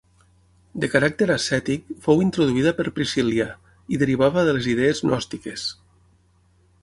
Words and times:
De 0.83 0.87
caràcter 0.93 1.27
ascètic, 1.33 1.83
fou 2.05 2.23
introduïda 2.23 2.73
per 2.79 2.87
Priscil·lià 2.95 3.47
i 3.97 4.01
derivava 4.05 4.45
de 4.47 4.55
les 4.57 4.71
idees 4.75 5.03
gnòstiques. 5.09 5.69